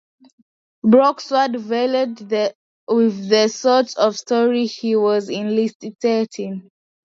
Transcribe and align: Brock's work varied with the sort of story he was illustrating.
Brock's 0.83 1.29
work 1.29 1.51
varied 1.57 2.21
with 2.87 3.29
the 3.29 3.47
sort 3.53 3.95
of 3.97 4.17
story 4.17 4.65
he 4.65 4.95
was 4.95 5.29
illustrating. 5.29 6.71